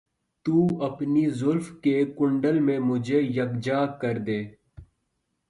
[0.45, 0.83] تو
[0.83, 4.41] اپنی زلف کے کنڈل میں مجھے یکجا کر دے